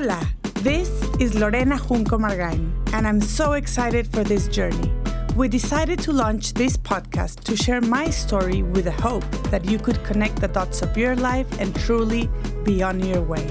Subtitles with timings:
[0.00, 0.26] Hola,
[0.62, 0.88] this
[1.20, 4.90] is Lorena Junco Margain, and I'm so excited for this journey.
[5.36, 9.78] We decided to launch this podcast to share my story with the hope that you
[9.78, 12.30] could connect the dots of your life and truly
[12.64, 13.44] be on your way.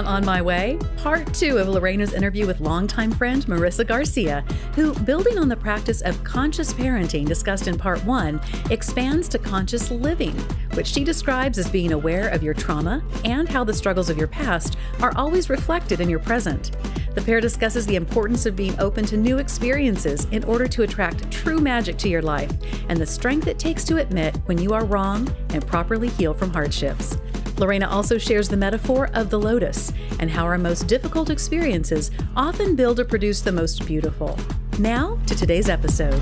[0.00, 4.42] On On My Way, part two of Lorena's interview with longtime friend Marissa Garcia,
[4.74, 8.40] who, building on the practice of conscious parenting discussed in part one,
[8.70, 10.34] expands to conscious living,
[10.72, 14.26] which she describes as being aware of your trauma and how the struggles of your
[14.28, 16.70] past are always reflected in your present.
[17.14, 21.30] The pair discusses the importance of being open to new experiences in order to attract
[21.30, 22.52] true magic to your life
[22.88, 26.52] and the strength it takes to admit when you are wrong and properly heal from
[26.52, 27.18] hardships.
[27.60, 32.74] Lorena also shares the metaphor of the lotus and how our most difficult experiences often
[32.74, 34.38] build or produce the most beautiful.
[34.78, 36.18] Now to today's episode.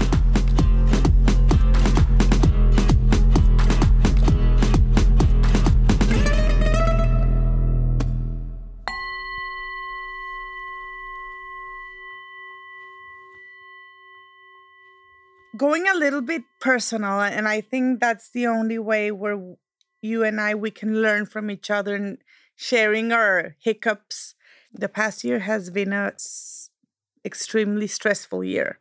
[15.57, 19.57] Going a little bit personal, and I think that's the only way where
[20.01, 22.19] you and I we can learn from each other and
[22.57, 24.35] sharing our hiccups.
[24.73, 26.71] The past year has been a s-
[27.25, 28.79] extremely stressful year.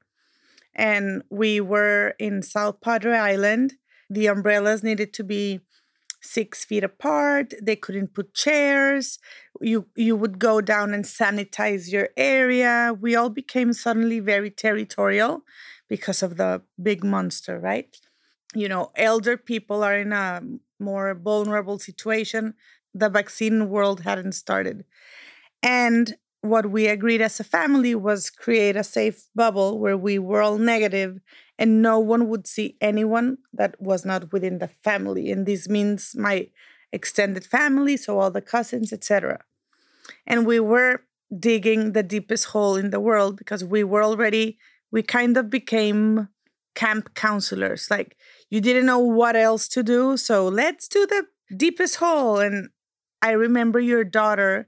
[0.76, 3.76] And we were in South Padre Island.
[4.10, 5.62] The umbrellas needed to be
[6.22, 7.54] six feet apart.
[7.62, 9.20] They couldn't put chairs.
[9.62, 12.95] You you would go down and sanitize your area.
[13.00, 15.44] We all became suddenly very territorial
[15.90, 17.95] because of the big monster, right?
[18.56, 20.42] You know, elder people are in a
[20.80, 22.53] more vulnerable situation.
[22.94, 24.86] The vaccine world hadn't started.
[25.64, 30.42] And what we agreed as a family was create a safe bubble where we were
[30.42, 31.20] all negative
[31.59, 35.32] and no one would see anyone that was not within the family.
[35.32, 36.49] And this means my
[36.93, 39.43] extended family, so all the cousins, etc.
[40.26, 41.02] And we were
[41.37, 44.58] digging the deepest hole in the world because we were already,
[44.92, 46.30] we kind of became
[46.76, 47.89] camp counselors.
[47.89, 48.16] Like
[48.50, 51.26] you didn't know what else to do, so let's do the
[51.56, 52.40] deepest hole.
[52.40, 52.70] And
[53.22, 54.68] I remember your daughter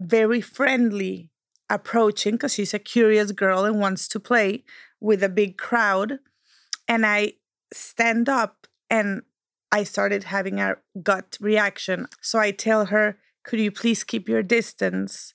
[0.00, 1.30] very friendly
[1.70, 4.64] approaching because she's a curious girl and wants to play
[5.00, 6.18] with a big crowd.
[6.88, 7.34] And I
[7.72, 9.22] stand up and
[9.72, 12.06] I started having a gut reaction.
[12.20, 15.34] So I tell her, Could you please keep your distance?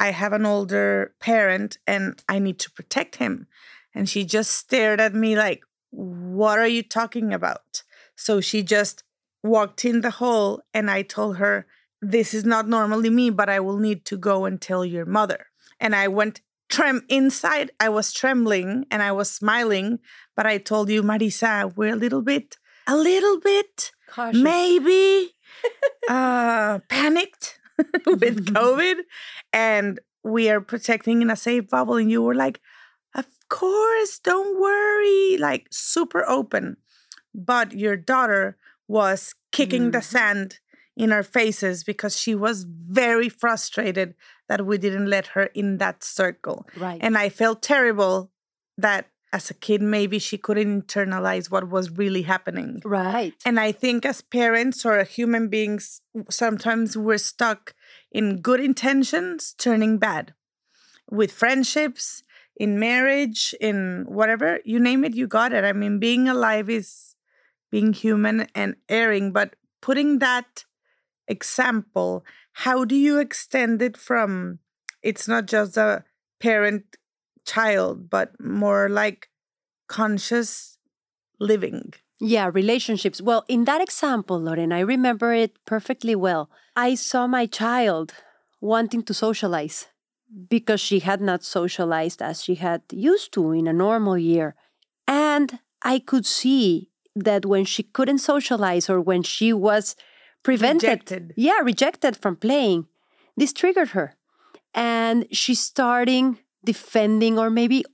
[0.00, 3.46] I have an older parent and I need to protect him.
[3.94, 5.62] And she just stared at me like,
[5.94, 7.84] What are you talking about?
[8.16, 9.04] So she just
[9.42, 11.66] walked in the hall and I told her,
[12.02, 15.46] This is not normally me, but I will need to go and tell your mother.
[15.78, 17.70] And I went trem inside.
[17.78, 20.00] I was trembling and I was smiling,
[20.34, 22.56] but I told you, Marisa, we're a little bit,
[22.86, 24.42] a little bit, Cautious.
[24.42, 25.30] maybe
[26.08, 27.60] uh panicked
[28.06, 28.96] with COVID
[29.52, 31.96] and we are protecting in a safe bubble.
[31.96, 32.60] And you were like,
[33.60, 36.76] course, don't worry, like super open.
[37.34, 38.56] But your daughter
[38.88, 40.10] was kicking the Mm.
[40.14, 40.48] sand
[40.96, 44.14] in our faces because she was very frustrated
[44.48, 46.58] that we didn't let her in that circle.
[46.76, 47.00] Right.
[47.04, 48.30] And I felt terrible
[48.86, 52.80] that as a kid, maybe she couldn't internalize what was really happening.
[52.84, 53.34] right.
[53.44, 56.00] And I think as parents or human beings,
[56.30, 57.74] sometimes we're stuck
[58.12, 60.34] in good intentions turning bad
[61.10, 62.22] with friendships,
[62.56, 65.64] in marriage, in whatever, you name it, you got it.
[65.64, 67.14] I mean, being alive is
[67.70, 70.64] being human and erring, but putting that
[71.26, 74.60] example, how do you extend it from
[75.02, 76.04] it's not just a
[76.40, 76.84] parent
[77.44, 79.28] child, but more like
[79.88, 80.78] conscious
[81.40, 81.92] living?
[82.20, 83.20] Yeah, relationships.
[83.20, 86.48] Well, in that example, Lauren, I remember it perfectly well.
[86.76, 88.14] I saw my child
[88.60, 89.88] wanting to socialize
[90.48, 94.54] because she had not socialized as she had used to in a normal year.
[95.06, 99.96] And I could see that when she couldn't socialize or when she was
[100.42, 101.34] prevented, Rejected.
[101.36, 102.86] yeah, rejected from playing,
[103.36, 104.16] this triggered her.
[104.74, 107.84] And she's starting defending, or maybe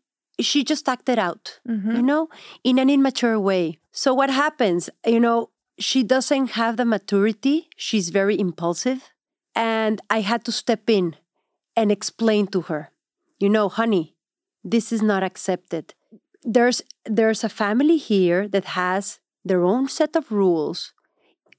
[0.41, 1.97] she just acted out, mm-hmm.
[1.97, 2.29] you know,
[2.65, 3.79] in an immature way.
[3.93, 4.89] So what happens?
[5.05, 7.69] You know, she doesn't have the maturity.
[7.77, 9.11] She's very impulsive.
[9.55, 11.17] And I had to step in
[11.81, 12.93] and explain to her,
[13.39, 14.15] you know, honey,
[14.63, 15.95] this is not accepted.
[16.45, 20.93] There's there's a family here that has their own set of rules.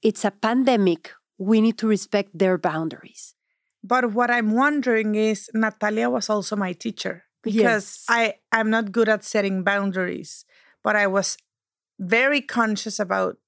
[0.02, 1.10] It's a pandemic.
[1.38, 3.34] We need to respect their boundaries.
[3.82, 8.04] But what I'm wondering is Natalia was also my teacher because Yes.
[8.08, 10.44] I I'm not good at setting boundaries,
[10.84, 11.36] but I was
[11.98, 13.38] very conscious about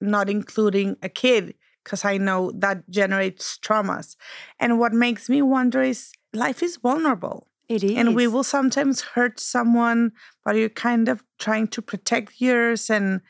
[0.00, 1.54] not including a kid
[1.84, 4.16] because I know that generates traumas.
[4.60, 7.48] And what makes me wonder is life is vulnerable.
[7.68, 7.96] It is.
[7.96, 10.12] And we will sometimes hurt someone,
[10.44, 13.20] but you're kind of trying to protect yours and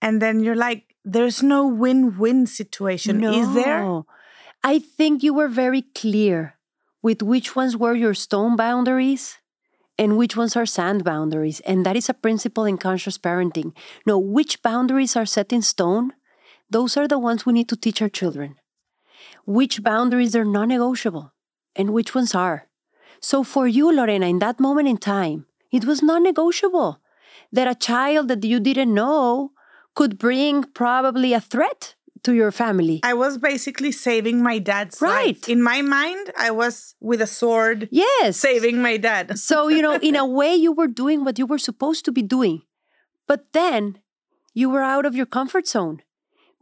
[0.00, 3.18] and then you're like, there's no win-win situation.
[3.18, 3.32] no.
[3.32, 4.02] Is there?
[4.62, 6.54] I think you were very clear
[7.02, 9.38] with which ones were your stone boundaries
[9.98, 11.60] and which ones are sand boundaries.
[11.60, 13.72] And that is a principle in conscious parenting.
[14.06, 16.12] No, which boundaries are set in stone?
[16.70, 18.56] Those are the ones we need to teach our children.
[19.44, 21.32] Which boundaries are non negotiable
[21.80, 22.58] and which ones are.
[23.20, 27.00] So for you, Lorena, in that moment in time, it was non negotiable
[27.52, 29.52] that a child that you didn't know
[29.94, 33.00] could bring probably a threat to your family.
[33.02, 35.36] I was basically saving my dad's Right.
[35.40, 35.48] life.
[35.48, 38.36] In my mind, I was with a sword Yes.
[38.36, 39.38] saving my dad.
[39.38, 42.22] So, you know, in a way, you were doing what you were supposed to be
[42.22, 42.62] doing.
[43.26, 43.98] But then
[44.52, 46.02] you were out of your comfort zone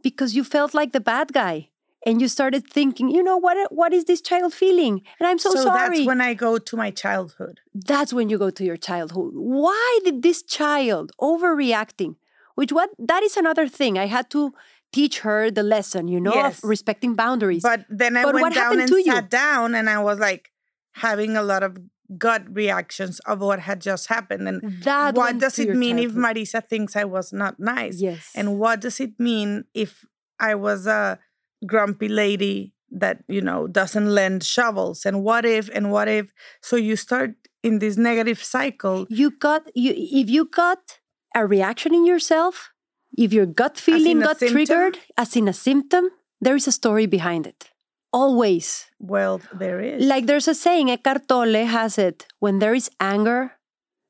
[0.01, 1.68] because you felt like the bad guy.
[2.05, 5.01] And you started thinking, you know, what, what is this child feeling?
[5.19, 5.97] And I'm so, so sorry.
[5.97, 7.59] that's when I go to my childhood.
[7.73, 9.31] That's when you go to your childhood.
[9.33, 12.15] Why did this child overreacting?
[12.55, 13.97] Which what that is another thing.
[13.97, 14.53] I had to
[14.91, 16.63] teach her the lesson, you know, Yes.
[16.63, 17.63] of respecting boundaries.
[17.63, 19.03] But then I But went down and to you?
[19.03, 20.51] sat down and I was like
[20.93, 21.77] having a lot of
[22.17, 24.47] gut reactions of what had just happened.
[24.47, 26.35] And that what does it mean if childhood.
[26.37, 28.01] Marisa thinks I was not nice?
[28.01, 28.31] Yes.
[28.35, 30.05] And what does it mean if
[30.39, 31.19] I was a
[31.65, 35.05] grumpy lady that, you know, doesn't lend shovels?
[35.05, 36.31] And what if, and what if?
[36.61, 37.31] So you start
[37.63, 39.05] in this negative cycle.
[39.09, 40.99] you got you if you got
[41.35, 42.71] a reaction in yourself
[43.17, 44.53] if your gut feeling got symptom?
[44.55, 46.09] triggered as in a symptom
[46.39, 47.69] there is a story behind it
[48.13, 50.05] always Well, there is.
[50.05, 53.51] like there's a saying Eckhart Tolle has it when there is anger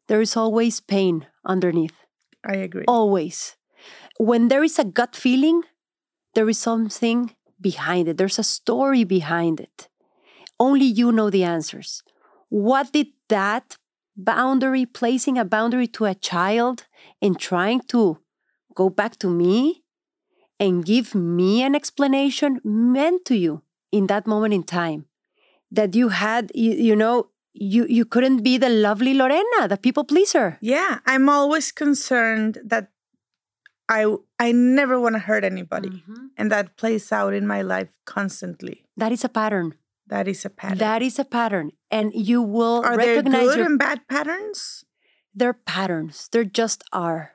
[0.07, 1.97] there is always pain underneath
[2.45, 2.85] I agree.
[2.87, 3.57] always
[4.19, 5.63] when there is a gut feeling
[6.35, 7.31] there is something
[7.61, 8.17] behind it.
[8.17, 9.87] There's a story behind it.
[10.59, 12.03] Only you know the answers.
[12.49, 13.77] What did that
[14.15, 16.85] boundary placing a boundary to a child
[17.21, 18.19] and trying to
[18.75, 19.83] go back to me
[20.59, 25.05] and give me an explanation meant to you in that moment in time?
[25.71, 30.03] That you had you, you know you you couldn't be the lovely lorena the people
[30.03, 30.57] pleaser.
[30.61, 32.89] Yeah, I'm always concerned that
[33.89, 34.05] I
[34.39, 36.29] I never want to hurt anybody, Mhm.
[36.37, 38.85] and that plays out in my life constantly.
[38.95, 39.73] that is a pattern
[40.07, 40.77] That is a pattern.
[40.79, 41.71] That is a pattern.
[41.91, 44.83] And you will Are there recognize good your, and bad patterns?
[45.37, 46.27] they're patterns.
[46.31, 47.33] They just are.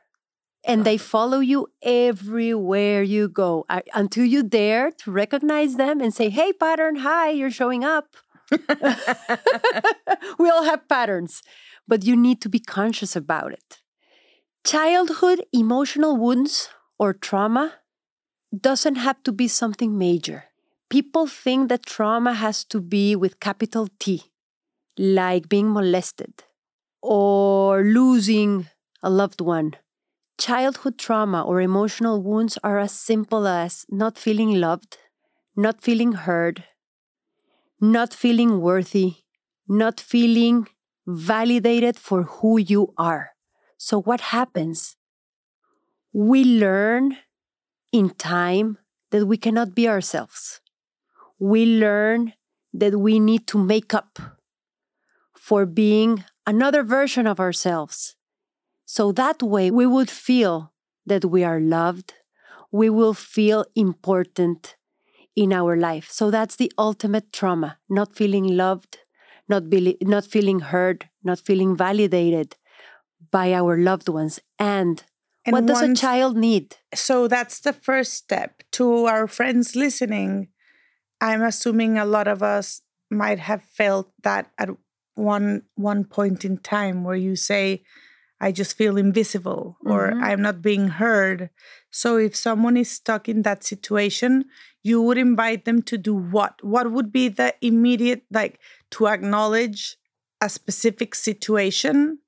[0.66, 6.12] And they follow you everywhere you go I- until you dare to recognize them and
[6.12, 8.06] say, hey, pattern, hi, you're showing up.
[10.38, 11.42] we all have patterns,
[11.86, 13.80] but you need to be conscious about it.
[14.64, 16.69] Childhood emotional wounds
[16.99, 17.75] or trauma
[18.58, 20.44] doesn't have to be something major.
[20.90, 24.32] People think that trauma has to be with capital T,
[24.99, 26.44] like being molested
[27.02, 28.69] or losing
[29.02, 29.75] a loved one.
[30.38, 34.99] Childhood trauma or emotional wounds are as simple as not feeling loved,
[35.56, 36.64] not feeling heard,
[37.81, 39.16] not feeling worthy,
[39.69, 40.66] not feeling
[41.06, 43.34] validated for who you are.
[43.87, 44.97] So, what happens?
[46.14, 47.19] We learn
[47.93, 48.79] in time
[49.11, 50.62] that we cannot be ourselves.
[51.38, 52.33] We learn
[52.73, 54.19] that we need to make up
[55.37, 58.17] for being another version of ourselves.
[58.87, 60.73] So that way we would feel
[61.05, 62.14] that we are loved,
[62.73, 64.76] we will feel important
[65.37, 66.09] in our life.
[66.11, 69.00] So that's the ultimate trauma not feeling loved,
[69.47, 72.57] not, be, not feeling heard, not feeling validated
[73.35, 74.38] by our loved ones.
[74.61, 75.03] And,
[75.45, 76.76] And what does a child need?
[76.95, 78.62] So that's the first step.
[78.79, 80.55] To our friends listening,
[81.21, 84.71] I'm assuming a lot of us might have felt that at
[85.17, 87.83] one one point in time where you say,
[88.41, 90.23] I just feel invisible or Mhm.
[90.23, 91.50] I'm not being heard.
[91.91, 94.45] So if someone is stuck in that situation,
[94.83, 96.62] you would invite them to do what?
[96.62, 98.59] What would be the immediate like
[98.95, 99.99] to acknowledge
[100.41, 102.19] a specific situation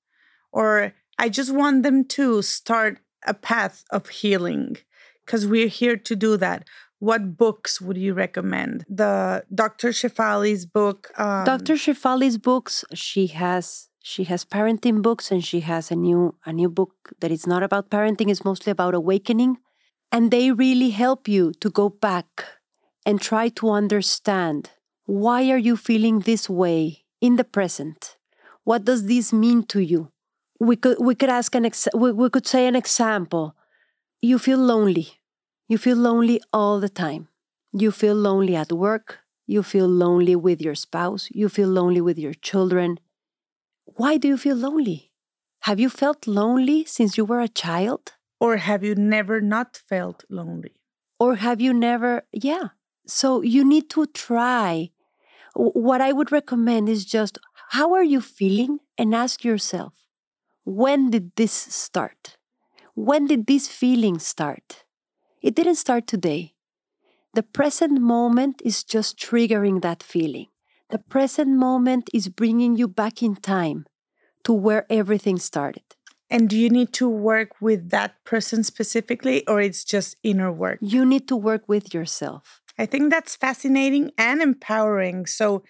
[0.56, 4.78] or I just want them to start a path of healing
[5.24, 6.66] because we're here to do that.
[6.98, 8.86] What books would you recommend?
[8.88, 9.90] The Dr.
[9.90, 11.12] Shefali's book.
[11.18, 11.74] Um, Dr.
[11.74, 16.70] Shefali's books, she has she has parenting books and she has a new a new
[16.70, 19.58] book that is not about parenting, it's mostly about awakening.
[20.10, 22.28] And they really help you to go back
[23.04, 24.70] and try to understand
[25.04, 28.16] why are you feeling this way in the present?
[28.64, 30.12] What does this mean to you?
[30.60, 33.54] We could we could ask an ex- we, we could say an example.
[34.22, 35.08] you feel lonely.
[35.68, 37.28] You feel lonely all the time.
[37.72, 39.20] You feel lonely at work.
[39.46, 41.28] You feel lonely with your spouse.
[41.32, 42.98] You feel lonely with your children.
[43.84, 45.12] Why do you feel lonely?
[45.62, 48.14] Have you felt lonely since you were a child?
[48.40, 50.76] Or have you never not felt lonely?
[51.20, 52.68] Or have you never, yeah.
[53.06, 54.90] So you need to try.
[55.54, 57.38] What I would recommend is just
[57.70, 59.94] how are you feeling and ask yourself,
[60.66, 62.36] when did this start?
[62.94, 64.84] When did this feeling start?
[65.40, 66.54] It didn't start today.
[67.34, 70.46] The present moment is just triggering that feeling.
[70.90, 73.86] The present moment is bringing you back in time
[74.42, 75.84] to where everything started.
[76.28, 80.78] And do you need to work with that person specifically, or it's just inner work?
[80.80, 82.60] You need to work with yourself.
[82.76, 85.26] I think that's fascinating and empowering.
[85.26, 85.62] So,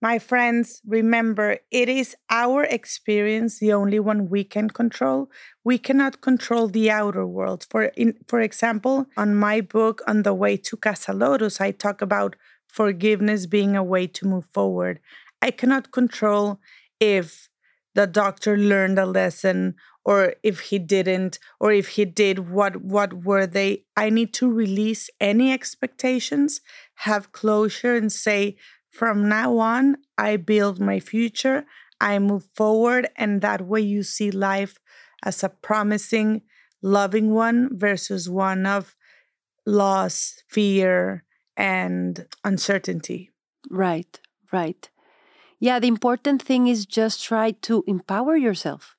[0.00, 5.30] my friends, remember it is our experience the only one we can control.
[5.62, 7.66] We cannot control the outer world.
[7.70, 12.00] For in, for example, on my book on the way to Casa Lotus, I talk
[12.00, 15.00] about forgiveness being a way to move forward.
[15.42, 16.60] I cannot control
[16.98, 17.48] if
[17.94, 23.12] the doctor learned a lesson or if he didn't or if he did what what
[23.24, 26.60] were they i need to release any expectations
[27.06, 28.56] have closure and say
[28.90, 31.64] from now on, I build my future,
[32.00, 34.78] I move forward, and that way you see life
[35.22, 36.42] as a promising,
[36.82, 38.96] loving one versus one of
[39.66, 41.24] loss, fear,
[41.56, 43.30] and uncertainty.
[43.70, 44.18] Right,
[44.52, 44.88] right.
[45.58, 48.96] Yeah, the important thing is just try to empower yourself.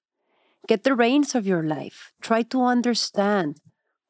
[0.67, 2.13] Get the reins of your life.
[2.21, 3.59] Try to understand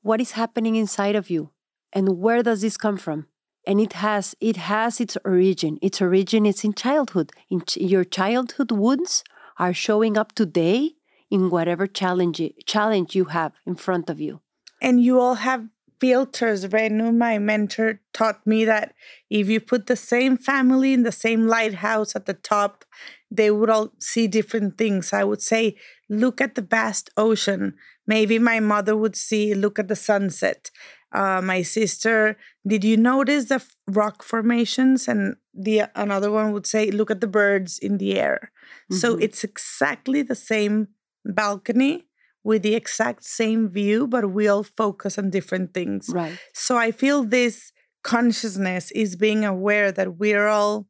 [0.02, 1.52] what is happening inside of you
[1.94, 3.28] and where does this come from?
[3.66, 5.78] And it has it has its origin.
[5.82, 7.32] Its origin is in childhood.
[7.50, 9.24] In ch- your childhood wounds
[9.58, 10.96] are showing up today
[11.30, 14.42] in whatever challenge challenge you have in front of you.
[14.82, 15.68] And you all have
[16.00, 16.66] filters.
[16.66, 18.96] Renu, my mentor taught me that
[19.30, 22.86] if you put the same family in the same lighthouse at the top
[23.32, 25.14] they would all see different things.
[25.14, 25.78] I would say
[26.10, 27.76] look at the vast ocean.
[28.06, 30.70] Maybe my mother would see look at the sunset
[31.14, 35.08] uh, my sister, did you notice the rock formations?
[35.08, 38.52] And the another one would say, look at the birds in the air.
[38.92, 38.96] Mm-hmm.
[38.96, 40.88] So it's exactly the same
[41.26, 42.08] balcony
[42.44, 46.10] with the exact same view, but we all focus on different things.
[46.10, 46.38] Right.
[46.54, 47.72] So I feel this
[48.04, 50.88] consciousness is being aware that we're all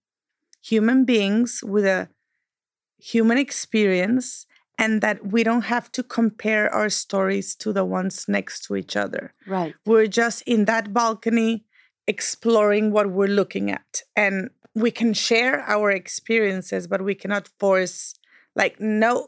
[0.63, 2.08] human beings with a
[2.98, 4.46] human experience
[4.81, 8.95] and that we don't have to compare our stories to the ones next to each
[8.95, 9.31] other.
[9.45, 9.75] Right.
[9.85, 11.65] We're just in that balcony
[12.07, 14.01] exploring what we're looking at.
[14.15, 18.15] And we can share our experiences, but we cannot force,
[18.55, 19.27] like, no,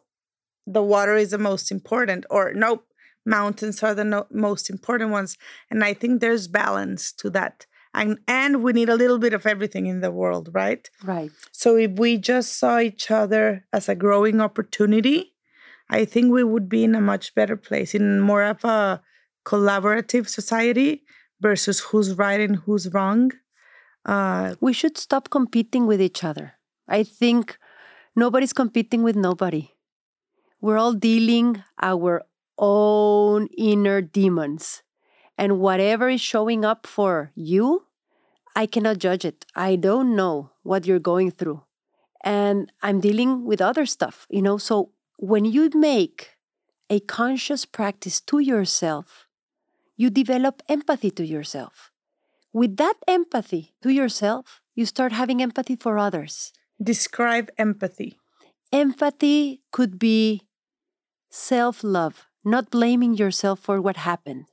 [0.65, 2.87] the water is the most important, or nope,
[3.23, 5.37] mountains are the no- most important ones.
[5.69, 7.67] And I think there's balance to that.
[7.93, 10.89] And, and we need a little bit of everything in the world, right?
[11.03, 11.29] Right.
[11.51, 15.32] So if we just saw each other as a growing opportunity,
[15.89, 19.01] I think we would be in a much better place, in more of a
[19.45, 21.03] collaborative society
[21.41, 23.31] versus who's right and who's wrong.
[24.05, 26.53] Uh, we should stop competing with each other.
[26.87, 27.57] I think
[28.15, 29.71] nobody's competing with nobody.
[30.61, 32.23] We're all dealing our
[32.57, 34.83] own inner demons.
[35.37, 37.85] And whatever is showing up for you,
[38.55, 39.45] I cannot judge it.
[39.55, 41.63] I don't know what you're going through.
[42.23, 44.57] And I'm dealing with other stuff, you know.
[44.57, 46.37] So when you make
[46.89, 49.27] a conscious practice to yourself,
[49.95, 51.91] you develop empathy to yourself.
[52.51, 56.53] With that empathy to yourself, you start having empathy for others.
[56.81, 58.19] Describe empathy.
[58.71, 60.41] Empathy could be
[61.29, 64.45] self love, not blaming yourself for what happened.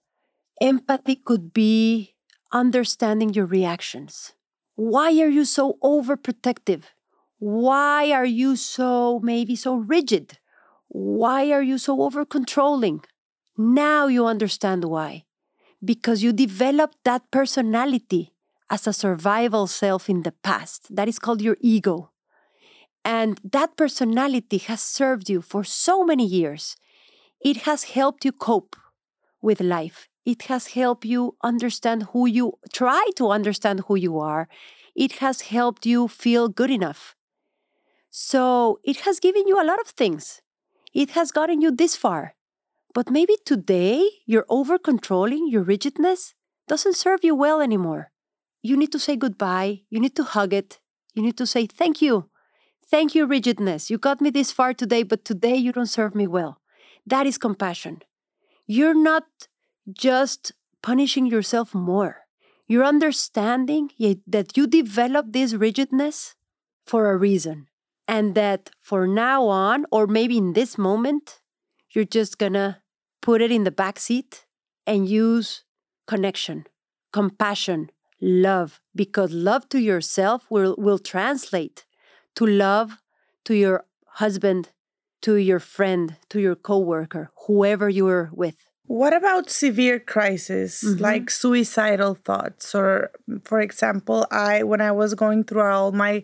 [0.61, 2.15] Empathy could be
[2.53, 4.33] understanding your reactions.
[4.77, 6.85] Why are you so overprotective?
[7.39, 10.39] Why are you so, maybe so rigid?
[10.93, 13.05] Why are you so over controlling?
[13.57, 15.25] Now you understand why.
[15.85, 18.33] Because you developed that personality
[18.69, 20.95] as a survival self in the past.
[20.95, 22.11] That is called your ego.
[23.05, 26.77] And that personality has served you for so many years.
[27.41, 28.75] It has helped you cope
[29.41, 30.09] with life.
[30.27, 34.49] It has helped you understand who you try to understand who you are.
[34.97, 37.15] It has helped you feel good enough.
[38.11, 40.43] So it has given you a lot of things
[40.93, 42.35] it has gotten you this far.
[42.93, 46.35] But maybe today you're over controlling your rigidness
[46.67, 48.11] doesn't serve you well anymore.
[48.63, 49.83] You need to say goodbye.
[49.91, 50.79] You need to hug it.
[51.15, 52.29] You need to say thank you.
[52.91, 53.91] Thank you, rigidness.
[53.91, 56.61] You got me this far today, but today you don't serve me well.
[57.07, 58.03] That is compassion.
[58.67, 59.25] You're not
[59.93, 62.27] just punishing yourself more.
[62.67, 63.91] You're understanding
[64.27, 66.35] that you develop this rigidness
[66.85, 67.67] for a reason.
[68.17, 71.41] And that for now on, or maybe in this moment,
[71.93, 72.69] you're just gonna
[73.23, 74.33] put it in the back seat
[74.85, 75.49] and use
[76.13, 76.59] connection,
[77.13, 77.81] compassion,
[78.21, 81.79] love, because love to yourself will, will translate
[82.35, 82.89] to love
[83.45, 83.85] to your
[84.23, 84.71] husband,
[85.23, 88.57] to your friend, to your coworker, whoever you're with.
[88.87, 91.01] What about severe crisis Mhm.
[91.09, 92.91] like suicidal thoughts or
[93.49, 96.15] for example, I when I was going through all my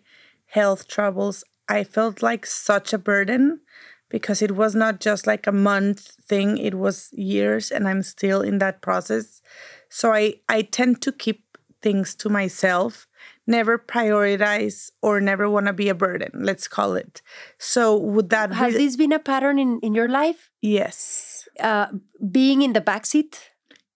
[0.46, 3.60] health troubles, I felt like such a burden
[4.08, 8.40] because it was not just like a month thing, it was years and I'm still
[8.42, 9.42] in that process.
[9.88, 13.06] So I I tend to keep things to myself,
[13.46, 17.22] never prioritize or never want to be a burden, let's call it.
[17.58, 20.50] So would that Has be this been a pattern in, in your life?
[20.62, 21.48] Yes.
[21.60, 21.86] Uh,
[22.30, 23.38] being in the backseat?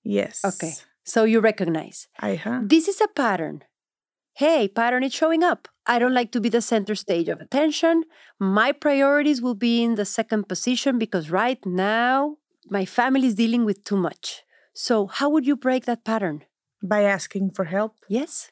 [0.02, 0.44] Yes.
[0.44, 0.74] Okay.
[1.04, 2.60] So you recognize I huh?
[2.62, 3.62] this is a pattern.
[4.40, 5.68] Hey, pattern is showing up.
[5.86, 8.04] I don't like to be the center stage of attention.
[8.38, 12.38] My priorities will be in the second position because right now
[12.70, 14.42] my family is dealing with too much.
[14.72, 16.44] So, how would you break that pattern?
[16.82, 17.96] By asking for help.
[18.08, 18.50] Yes.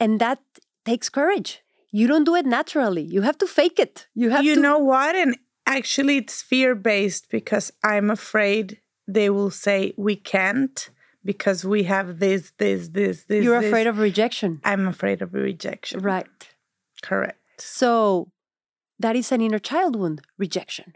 [0.00, 0.38] And that
[0.86, 1.60] takes courage.
[1.90, 3.02] You don't do it naturally.
[3.02, 4.06] You have to fake it.
[4.14, 5.14] You have you to know what?
[5.14, 10.88] And actually, it's fear based because I'm afraid they will say we can't
[11.24, 13.44] because we have this, this, this, this.
[13.44, 13.68] You're this.
[13.68, 14.60] afraid of rejection.
[14.64, 16.00] I'm afraid of rejection.
[16.00, 16.26] Right.
[17.02, 17.38] Correct.
[17.58, 18.30] So
[18.98, 20.94] that is an inner child wound rejection.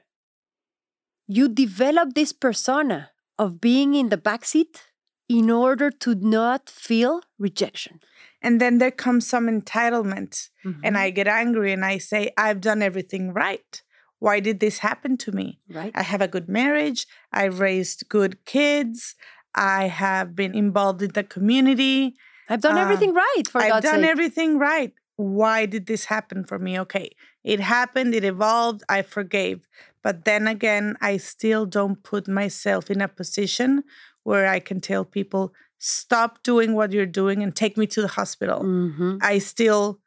[1.26, 4.82] You develop this persona of being in the backseat
[5.28, 8.00] in order to not feel rejection.
[8.40, 10.80] And then there comes some entitlement, Mm-hmm.
[10.84, 13.82] and I get angry and I say, I've done everything right.
[14.20, 15.60] Why did this happen to me?
[15.70, 15.92] right?
[15.94, 17.06] I have a good marriage.
[17.32, 19.14] I raised good kids.
[19.54, 22.14] I have been involved in the community.
[22.48, 24.10] I've done uh, everything right for I've God's done sake.
[24.10, 24.92] everything right.
[25.16, 26.78] Why did this happen for me?
[26.80, 27.10] Okay,
[27.42, 29.66] it happened, it evolved, I forgave.
[30.02, 33.82] But then again, I still don't put myself in a position
[34.22, 38.08] where I can tell people, stop doing what you're doing and take me to the
[38.08, 38.62] hospital.
[38.62, 39.18] Mhm.
[39.22, 40.00] I still,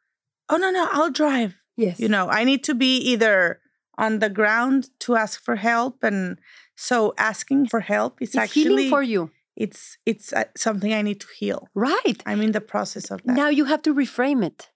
[0.48, 1.54] oh, no, no, I'll drive.
[1.76, 1.98] Yes.
[2.00, 3.60] You know, I need to be either
[3.98, 6.02] on the ground to ask for help.
[6.02, 6.38] And
[6.76, 9.30] so asking for help is it's actually, healing for you.
[9.56, 11.68] it's, it's uh, something I need to heal.
[11.74, 12.22] Right.
[12.26, 13.36] I'm in the process of that.
[13.36, 14.70] Now you have to reframe it.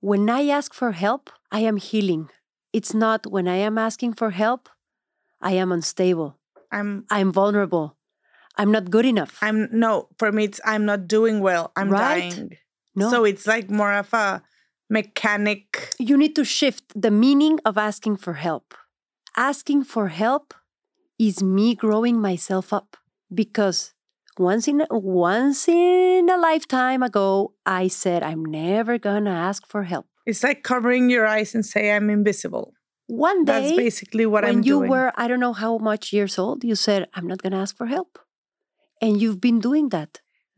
[0.00, 2.28] When I ask for help, I am healing.
[2.72, 4.68] It's not when I am asking for help,
[5.40, 6.38] I am unstable.
[6.72, 7.96] I'm I'm vulnerable.
[8.56, 9.38] I'm not good enough.
[9.40, 11.72] I'm no, for me it's I'm not doing well.
[11.76, 12.30] I'm Right.
[12.30, 12.50] dying.
[12.94, 13.10] no.
[13.10, 14.42] So it's like more of a
[15.00, 15.64] mechanic.
[15.98, 18.66] you need to shift the meaning of asking for help.
[19.50, 20.46] Asking for help
[21.28, 22.96] is me growing myself up
[23.42, 23.78] because
[24.48, 27.28] once in once in a lifetime ago
[27.80, 30.06] I said I'm never going to ask for help.
[30.30, 32.66] It's like covering your eyes and say I'm invisible.
[33.06, 34.90] One day That's basically what when I'm you doing.
[34.92, 37.76] were I don't know how much years old you said I'm not going to ask
[37.80, 38.10] for help.
[39.04, 40.12] And you've been doing that.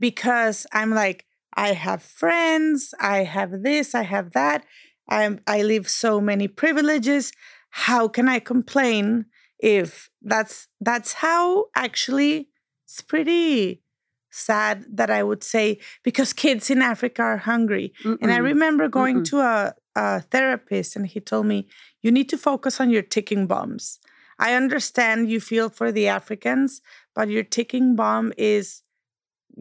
[0.08, 1.18] because I'm like,
[1.56, 4.64] I have friends, I have this, I have that.
[5.08, 7.32] I'm I live so many privileges.
[7.70, 9.26] How can I complain
[9.58, 12.48] if that's that's how actually
[12.84, 13.82] it's pretty
[14.30, 17.94] sad that I would say because kids in Africa are hungry.
[18.04, 19.30] And I remember going Mm-mm.
[19.30, 21.68] to a, a therapist, and he told me,
[22.02, 23.98] You need to focus on your ticking bombs.
[24.38, 26.82] I understand you feel for the Africans,
[27.14, 28.82] but your ticking bomb is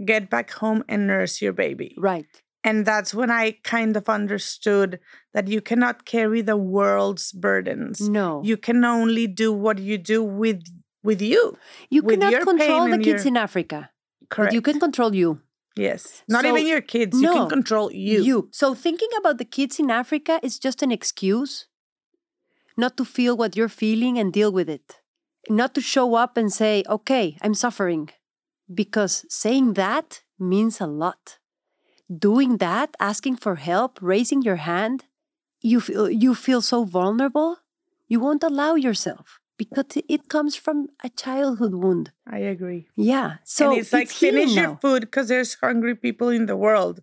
[0.03, 1.95] get back home and nurse your baby.
[1.97, 2.25] right.
[2.67, 4.99] And that's when I kind of understood
[5.35, 8.01] that you cannot carry the world's burdens.
[8.09, 8.41] No.
[8.43, 10.63] You can only do what you do with
[11.03, 11.55] with you.
[11.91, 13.91] you with cannot control the kids your- in Africa.
[14.21, 14.53] But Correct.
[14.55, 15.41] you can control you.
[15.77, 16.23] yes.
[16.27, 17.13] Not So- even your kids.
[17.21, 17.33] You No.
[17.37, 18.23] can control you.
[18.23, 18.49] You.
[18.51, 21.67] So thinking about the kids in Africa is just an excuse
[22.77, 24.99] not to feel what you're feeling and deal with it.
[25.49, 28.09] Not to show up and say, okay, I'm suffering.
[28.73, 31.37] Because saying that means a lot.
[32.09, 35.05] Doing that, asking for help, raising your hand,
[35.61, 37.57] you feel, you feel so vulnerable,
[38.07, 42.11] you won't allow yourself because it comes from a childhood wound.
[42.27, 42.87] I agree.
[42.95, 43.37] Yeah.
[43.43, 44.79] So and it's like healing finish your now.
[44.81, 47.01] food because there's hungry people in the world.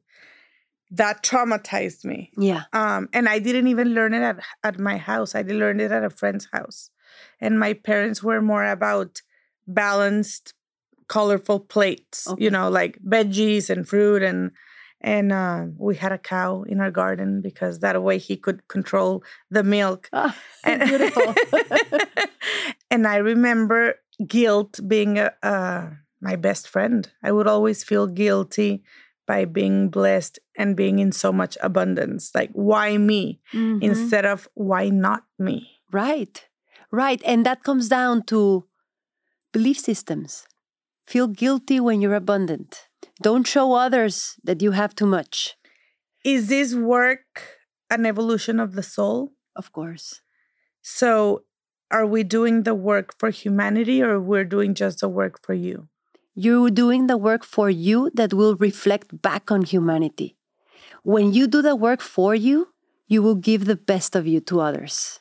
[0.90, 2.31] That traumatized me.
[2.37, 2.64] Yeah.
[2.75, 5.35] Um, and I didn't even learn it at, at my house.
[5.35, 6.90] I learned it at a friend's house.
[7.40, 9.22] And my parents were more about
[9.66, 10.53] balanced,
[11.12, 12.44] colorful plates, Okay.
[12.44, 14.51] you know, like veggies and fruit and
[15.05, 19.22] and uh, we had a cow in our garden because that way he could control
[19.51, 20.09] the milk.
[20.12, 20.33] Ah,
[20.68, 21.35] And- beautiful.
[22.90, 23.94] and I remember
[24.27, 27.11] guilt being a, a my best friend.
[27.22, 28.85] I would always feel guilty
[29.27, 32.31] by being blessed and being in so much abundance.
[32.35, 33.83] Like, why me Mhm.
[33.83, 35.57] instead of why not me?
[35.90, 36.46] Right,
[36.92, 37.20] right.
[37.27, 38.64] And that comes down to
[39.53, 40.46] belief systems.
[41.07, 42.88] Feel guilty when you're abundant.
[43.21, 45.57] Don't show others that you have too much.
[46.25, 47.59] Is this work
[47.91, 49.33] an evolution of the soul?
[49.55, 50.23] Of course.
[50.81, 51.43] So,
[51.91, 55.88] are we doing the work for humanity or we're doing just the work for you?
[56.35, 60.37] You're doing the work for you that will reflect back on humanity.
[61.03, 62.69] When you do the work for you,
[63.07, 65.21] you will give the best of you to others.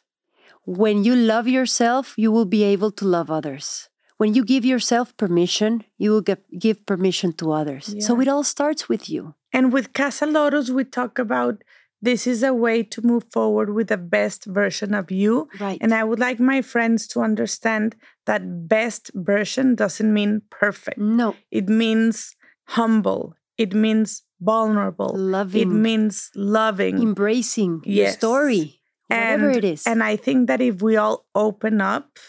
[0.65, 3.89] When you love yourself, you will be able to love others.
[4.22, 7.96] When you give yourself permission, you will get, give permission to others.
[8.06, 9.34] So it all starts with you.
[9.52, 11.64] And with Casa Lotus, we talk about
[12.04, 15.50] this is a way to move forward with the best version of you.
[15.60, 15.80] Right.
[15.82, 17.96] And I would like my friends to understand
[18.28, 21.00] that best version doesn't mean perfect.
[21.00, 22.36] no, It means
[22.78, 23.34] humble.
[23.58, 25.16] It means vulnerable.
[25.18, 25.62] Loving.
[25.64, 27.02] It means loving.
[27.02, 28.18] embracing your Yes.
[28.18, 29.88] story, whatever and, it is.
[29.88, 32.20] And I think that if we all open up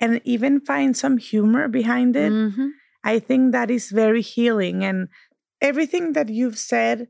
[0.00, 2.70] and even find some humor behind it, Mhm.
[3.04, 4.84] I think that is very healing.
[4.84, 5.08] And
[5.60, 7.08] everything that you've said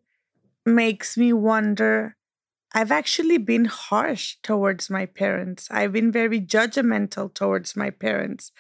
[0.67, 2.17] makes me wonder.
[2.75, 5.69] I've actually been harsh towards my parents.
[5.71, 8.53] I've been very judgmental towards my parents.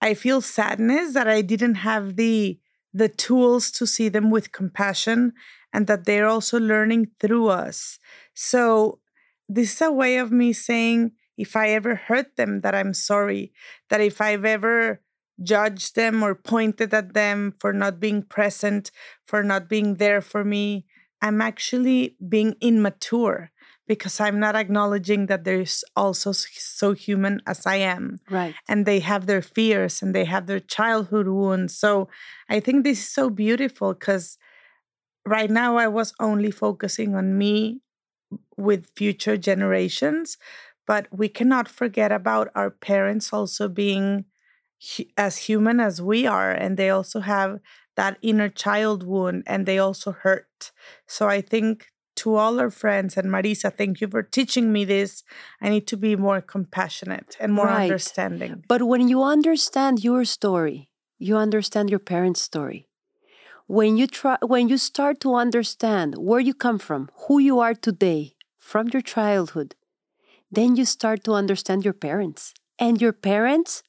[0.00, 2.58] I feel sadness that I didn't have the
[2.92, 5.32] the tools to see them with compassion
[5.72, 8.00] and that they're also learning through us.
[8.34, 9.00] So
[9.48, 13.52] this is a way of me saying if I ever hurt them that I'm sorry,
[13.88, 15.00] that if I've ever
[15.42, 18.90] judged them or pointed at them for not being present,
[19.26, 20.84] for not being there for me,
[21.22, 23.50] I'm actually being immature
[23.86, 28.20] because I'm not acknowledging that there's also so human as I am.
[28.30, 28.54] right.
[28.68, 31.76] And they have their fears and they have their childhood wounds.
[31.76, 32.08] So
[32.48, 34.38] I think this is so beautiful because
[35.26, 37.80] right now I was only focusing on me
[38.56, 40.36] with future generations,
[40.90, 44.24] but we cannot forget about our parents also being
[45.16, 46.50] as human as we are.
[46.50, 47.60] And they also have
[47.94, 50.72] that inner child wound and they also hurt.
[51.06, 55.22] So I think to all our friends and Marisa, thank you for teaching me this.
[55.62, 57.84] I need to be more compassionate and more Right.
[57.84, 58.64] understanding.
[58.66, 62.88] But when you understand your story, you understand your parents' story.
[63.68, 67.76] When you try when you start to understand where you come from, who you are
[67.76, 69.76] today from your childhood,
[70.50, 72.54] then you start to understand your parents.
[72.78, 73.82] And your parents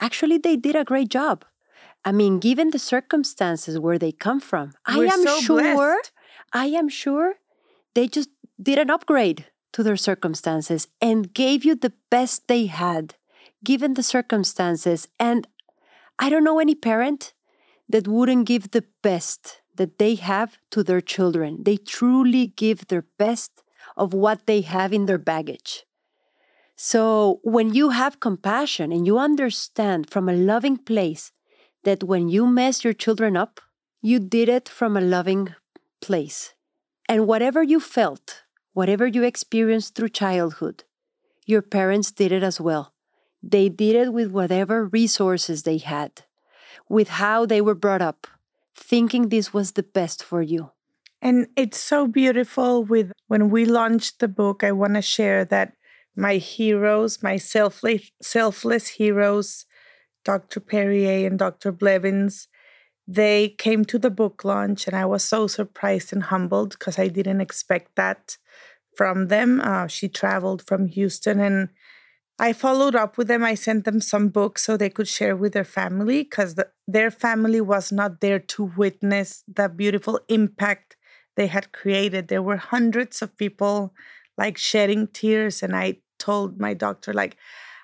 [0.00, 1.44] actually they did a great job.
[2.04, 6.12] I mean, given the circumstances where they come from, We're I am so sure blessed.
[6.52, 7.36] I am sure
[7.94, 13.14] they just did an upgrade to their circumstances and gave you the best they had,
[13.64, 15.08] given the circumstances.
[15.18, 15.46] And
[16.18, 17.32] I don't know any parent
[17.88, 21.62] that wouldn't give the best that they have to their children.
[21.62, 23.62] They truly give their best
[24.02, 25.84] of what they have in their baggage.
[26.74, 31.30] So when you have compassion and you understand from a loving place
[31.84, 33.60] that when you mess your children up,
[34.00, 35.54] you did it from a loving
[36.00, 36.52] place.
[37.08, 40.82] And whatever you felt, whatever you experienced through childhood,
[41.46, 42.94] your parents did it as well.
[43.40, 46.22] They did it with whatever resources they had,
[46.88, 48.26] with how they were brought up,
[48.74, 50.72] thinking this was the best for you.
[51.22, 55.74] And it's so beautiful with when we launched the book, I want to share that
[56.16, 59.64] my heroes, my selfless selfless heroes,
[60.24, 60.58] Dr.
[60.58, 61.70] Perrier and Dr.
[61.70, 62.48] Blevins,
[63.06, 67.06] they came to the book launch and I was so surprised and humbled because I
[67.08, 68.36] didn't expect that
[68.96, 69.60] from them.
[69.60, 71.68] Uh, she traveled from Houston and
[72.38, 73.44] I followed up with them.
[73.44, 77.12] I sent them some books so they could share with their family because the, their
[77.12, 80.96] family was not there to witness the beautiful impact
[81.36, 82.28] they had created.
[82.28, 83.94] There were hundreds of people
[84.36, 85.62] like shedding tears.
[85.62, 87.36] And I told my doctor, like,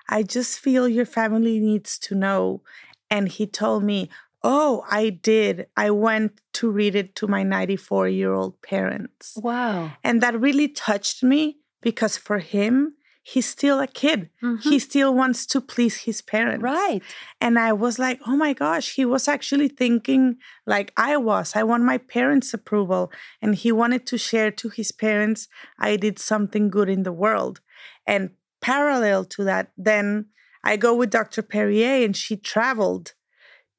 [0.09, 2.63] I just feel your family needs to know.
[3.09, 4.09] And he told me,
[4.41, 5.67] Oh, I did.
[5.75, 9.33] I went to read it to my 94 year old parents.
[9.35, 9.91] Wow.
[10.01, 14.29] And that really touched me because for him, he's still a kid.
[14.41, 14.61] Mhm.
[14.61, 16.63] He still wants to please his parents.
[16.63, 17.01] Right.
[17.39, 21.55] And I was like, oh my gosh, he was actually thinking like I was.
[21.55, 23.11] I want my parents' approval.
[23.41, 25.47] And he wanted to share to his parents,
[25.79, 27.61] I did something good in the world.
[28.07, 30.25] And parallel to that, then
[30.63, 31.41] I go with Dr.
[31.41, 33.13] Perrier and she traveled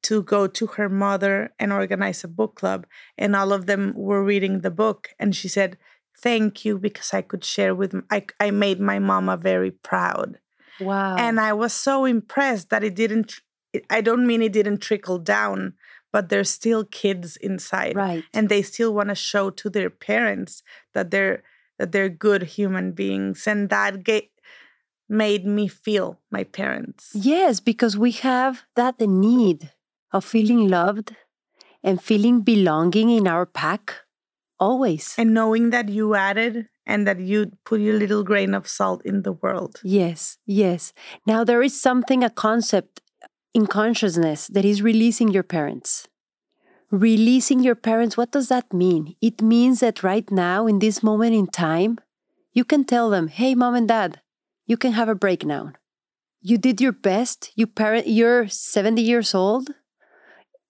[0.03, 2.87] to go to her mother and organize a book club.
[3.17, 5.09] And all of them were reading the book.
[5.19, 5.77] And she said,
[6.21, 10.39] Thank you because I could share with, I, I made my mama very proud.
[10.79, 11.15] Wow.
[11.17, 13.41] And I was so impressed that it didn't
[13.89, 15.73] I don't mean it didn't trickle down,
[16.11, 17.95] but they're still kids inside.
[17.95, 18.23] Right.
[18.33, 21.43] And they still want to show to their parents that they're
[21.79, 23.47] that they're good human beings.
[23.47, 24.05] And that
[25.09, 27.11] made me feel my parents.
[27.13, 29.71] Yes, because we have that the need
[30.11, 31.15] of feeling loved
[31.83, 33.95] and feeling belonging in our pack
[34.61, 35.15] always.
[35.17, 39.23] And knowing that you added and that you put your little grain of salt in
[39.23, 39.81] the world.
[39.83, 40.93] Yes, yes.
[41.25, 43.01] Now there is something, a concept
[43.53, 46.07] in consciousness that is releasing your parents.
[46.91, 49.15] Releasing your parents, what does that mean?
[49.21, 51.97] It means that right now, in this moment in time,
[52.53, 54.21] you can tell them, hey, mom and dad,
[54.65, 55.71] you can have a break now.
[56.41, 57.51] You did your best.
[57.55, 59.69] You parent, you're 70 years old,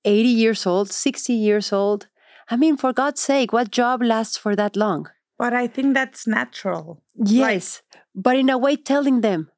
[0.06, 2.08] 80 years old, 60 years old.
[2.49, 5.10] I mean, for God's sake, what job lasts for that long?
[5.38, 7.01] But I think that's natural.
[7.15, 9.49] Yes, like, but in a way, telling them,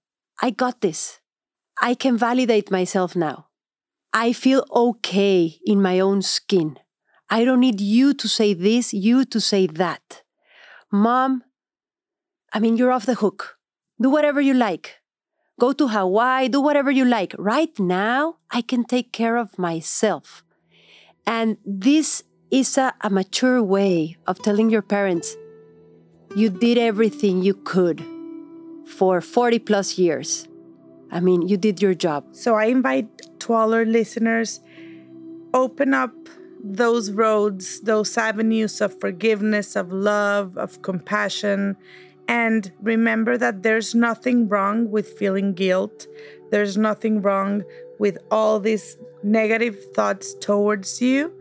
[0.41, 1.19] I got this.
[1.82, 3.48] I can validate myself now.
[4.13, 6.78] I feel okay in my own skin.
[7.30, 10.22] I don't need you to say this, you to say that.
[10.91, 11.43] Mom,
[12.54, 13.58] I mean, you're off the hook.
[14.00, 14.98] Do whatever you like.
[15.60, 17.36] Go to Hawaii, do whatever you like.
[17.39, 20.43] Right now, I can take care of myself.
[21.26, 25.36] And this is a, a mature way of telling your parents,
[26.36, 28.03] you did everything you could
[28.86, 30.47] for 40 plus years.
[31.12, 32.25] I mean, you did your job.
[32.32, 34.62] So I invite to all our listeners
[35.53, 36.12] open up
[36.63, 41.75] those roads, those avenues of forgiveness, of love, of compassion,
[42.27, 46.08] and remember that there's nothing wrong with feeling guilt.
[46.51, 47.63] There's nothing wrong
[47.99, 51.34] with all these negative thoughts towards you.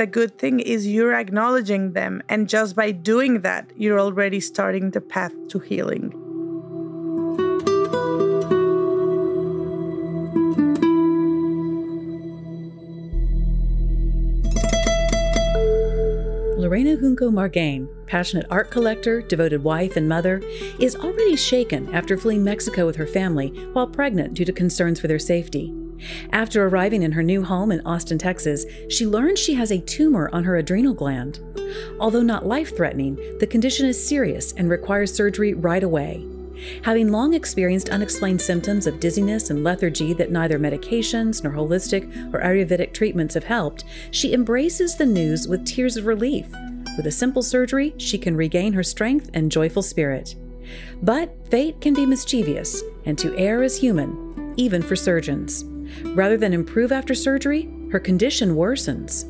[0.00, 4.92] The good thing is you're acknowledging them, and just by doing that, you're already starting
[4.92, 6.14] the path to healing.
[16.56, 20.40] Lorena Junco Margain, passionate art collector, devoted wife, and mother,
[20.78, 25.08] is already shaken after fleeing Mexico with her family while pregnant due to concerns for
[25.08, 25.74] their safety.
[26.32, 30.30] After arriving in her new home in Austin, Texas, she learns she has a tumor
[30.32, 31.40] on her adrenal gland.
[31.98, 36.24] Although not life threatening, the condition is serious and requires surgery right away.
[36.82, 42.40] Having long experienced unexplained symptoms of dizziness and lethargy that neither medications nor holistic or
[42.40, 46.46] Ayurvedic treatments have helped, she embraces the news with tears of relief.
[46.96, 50.34] With a simple surgery, she can regain her strength and joyful spirit.
[51.02, 55.64] But fate can be mischievous, and to err is human, even for surgeons.
[56.14, 59.24] Rather than improve after surgery, her condition worsens.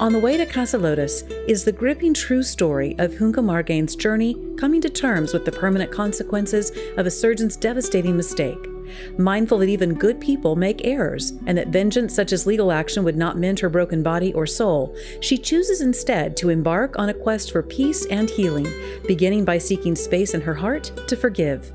[0.00, 4.34] On the Way to Casa Lotus is the gripping true story of Junco Margain's journey
[4.56, 8.58] coming to terms with the permanent consequences of a surgeon's devastating mistake.
[9.18, 13.16] Mindful that even good people make errors and that vengeance such as legal action would
[13.16, 17.52] not mend her broken body or soul, she chooses instead to embark on a quest
[17.52, 18.66] for peace and healing,
[19.06, 21.72] beginning by seeking space in her heart to forgive.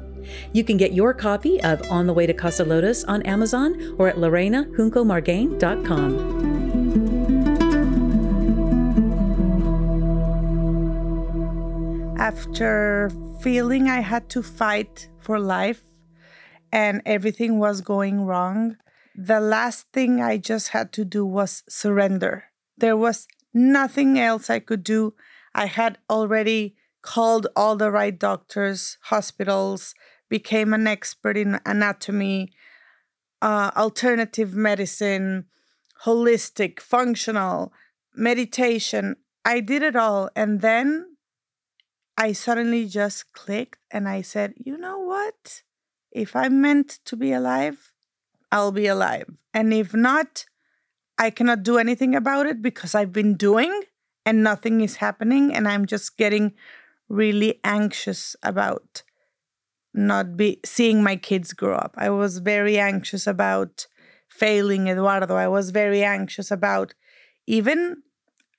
[0.53, 4.07] You can get your copy of On the Way to Casa Lotus on Amazon or
[4.07, 6.45] at lorenajuncomargain.com.
[12.25, 15.83] after feeling I had to fight for life
[16.71, 18.77] and everything was going wrong,
[19.13, 22.45] the last thing I just had to do was surrender.
[22.77, 25.13] There was nothing else I could do.
[25.53, 29.93] I had already called all the right doctors, hospitals,
[30.39, 32.51] became an expert in anatomy,
[33.41, 35.45] uh, alternative medicine,
[36.03, 37.71] holistic, functional,
[38.13, 39.15] meditation.
[39.45, 40.29] I did it all.
[40.35, 41.15] And then
[42.17, 45.61] I suddenly just clicked and I said, you know what?
[46.11, 47.93] If I'm meant to be alive,
[48.51, 49.29] I'll be alive.
[49.53, 50.45] And if not,
[51.17, 53.73] I cannot do anything about it because I've been doing
[54.25, 55.55] and nothing is happening.
[55.55, 56.55] And I'm just getting
[57.07, 59.03] really anxious about
[59.95, 61.95] not be seeing my kids grow up.
[61.97, 63.87] I was very anxious about
[64.29, 65.35] failing Eduardo.
[65.35, 66.93] I was very anxious about
[67.47, 68.03] even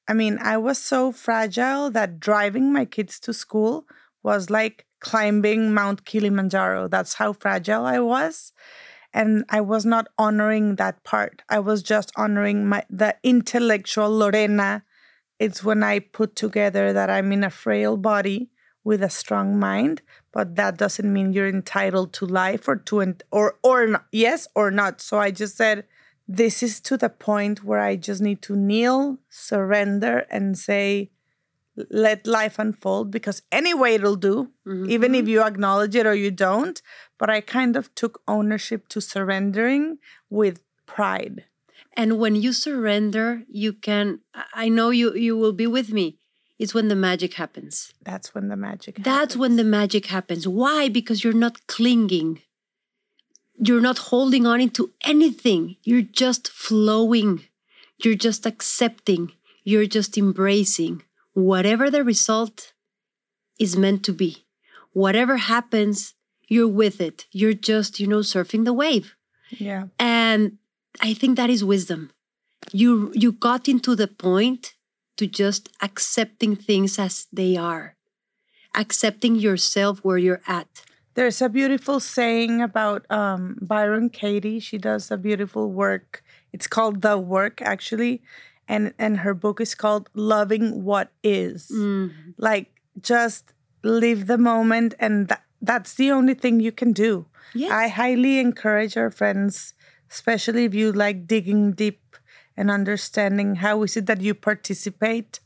[0.08, 3.86] I mean, I was so fragile that driving my kids to school
[4.22, 6.88] was like climbing Mount Kilimanjaro.
[6.88, 8.52] That's how fragile I was.
[9.12, 11.42] And I was not honoring that part.
[11.48, 14.84] I was just honoring my the intellectual Lorena.
[15.38, 18.50] It's when I put together that I'm in a frail body
[18.84, 20.02] with a strong mind,
[20.36, 24.70] but that doesn't mean you're entitled to life or to or or not, yes or
[24.70, 25.00] not.
[25.00, 25.86] So I just said,
[26.28, 31.10] this is to the point where I just need to kneel, surrender, and say,
[31.88, 34.90] let life unfold because anyway it'll do, mm-hmm.
[34.90, 36.82] even if you acknowledge it or you don't.
[37.16, 39.96] But I kind of took ownership to surrendering
[40.28, 41.44] with pride.
[41.94, 44.20] And when you surrender, you can
[44.52, 46.18] I know you you will be with me.
[46.58, 47.92] It's when the magic happens.
[48.02, 50.48] That's when the magic That's when the magic happens.
[50.48, 50.88] Why?
[50.88, 52.40] Because you're not clinging.
[53.58, 55.76] You're not holding on into anything.
[55.82, 57.44] You're just flowing.
[58.02, 59.32] You're just accepting.
[59.64, 61.02] You're just embracing.
[61.34, 62.72] Whatever the result
[63.58, 64.46] is meant to be.
[64.92, 66.14] Whatever happens,
[66.48, 67.26] you're with it.
[67.32, 69.14] You're just, you know, surfing the wave.
[69.50, 69.88] Yeah.
[69.98, 70.58] And
[71.00, 72.12] I think that is wisdom.
[72.72, 74.75] You you got into the point
[75.16, 77.96] to just accepting things as they are.
[78.74, 80.84] Accepting yourself where you're at.
[81.14, 84.60] There's a beautiful saying about um, Byron Katie.
[84.60, 86.22] She does a beautiful work.
[86.52, 88.22] It's called The Work, actually.
[88.68, 91.70] And, and her book is called Loving What Is.
[91.72, 92.34] Mm.
[92.36, 94.94] Like, just live the moment.
[94.98, 97.26] And that, that's the only thing you can do.
[97.54, 97.72] Yes.
[97.72, 99.72] I highly encourage our friends,
[100.10, 102.00] especially if you like digging deep
[102.56, 105.40] and understanding how is it that you participate.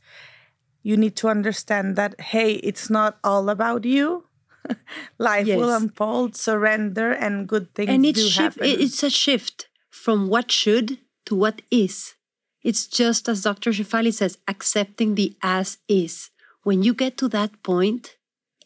[0.83, 4.25] You need to understand that, hey, it's not all about you.
[5.17, 8.65] Life will unfold, surrender, and good things and do it's shift, happen.
[8.65, 12.15] it- it's a shift from what should to what is.
[12.63, 13.71] It's just as Dr.
[13.71, 16.29] Shefali says, accepting the as is.
[16.63, 18.17] When you get to that point,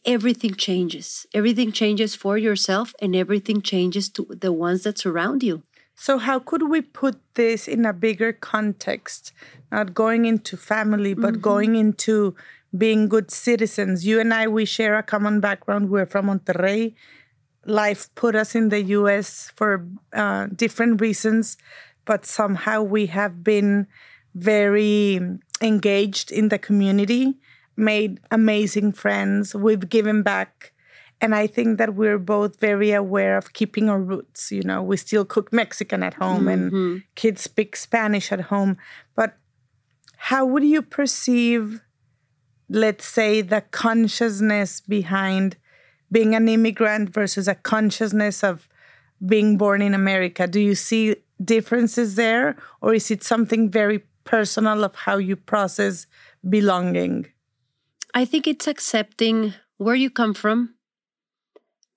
[0.06, 1.26] everything changes.
[1.34, 5.64] Everything changes for yourself and everything changes to the ones that surround you.
[5.96, 9.32] So, how could we put this in a bigger context?
[9.72, 12.36] Not going into family, but going into
[12.78, 14.06] being good citizens.
[14.06, 15.90] You and I, we share a common background.
[15.90, 16.96] We're from Monterrey.
[17.66, 21.58] Life put us in the US for uh, different reasons,
[22.04, 23.88] but somehow we have been
[24.36, 25.20] very
[25.62, 27.40] engaged in the community,
[27.78, 29.56] made amazing friends.
[29.56, 30.74] We've given back.
[31.22, 34.52] And I think that we're both very aware of keeping our roots.
[34.52, 36.98] You know, we still cook Mexican at home and mm-hmm.
[37.16, 38.78] kids speak Spanish at home.
[39.16, 39.38] But
[40.18, 41.82] how would you perceive,
[42.70, 45.56] let's say, the consciousness behind
[46.12, 48.68] being an immigrant versus a consciousness of
[49.26, 50.48] being born in America?
[50.48, 52.58] Do you see differences there?
[52.82, 56.08] Or is it something very personal of how you process
[56.48, 57.28] belonging?
[58.14, 60.75] I think it's accepting where you come from,